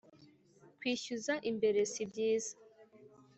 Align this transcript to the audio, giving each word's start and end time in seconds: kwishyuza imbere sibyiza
kwishyuza 0.77 1.33
imbere 1.49 1.79
sibyiza 1.91 2.53